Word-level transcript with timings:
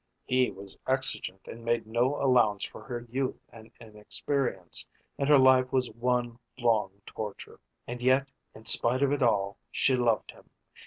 He 0.25 0.49
was 0.49 0.79
exigent 0.87 1.41
and 1.45 1.63
made 1.63 1.85
no 1.85 2.15
allowance 2.19 2.65
for 2.65 2.81
her 2.81 3.05
youth 3.11 3.39
and 3.51 3.71
inexperience, 3.79 4.87
and 5.19 5.29
her 5.29 5.37
life 5.37 5.71
was 5.71 5.91
one 5.91 6.39
long 6.57 7.03
torture. 7.05 7.59
And 7.85 8.01
yet 8.01 8.27
in 8.55 8.65
spite 8.65 9.03
of 9.03 9.11
it 9.11 9.21
all 9.21 9.57
she 9.69 9.95
loved 9.95 10.31
him. 10.31 10.49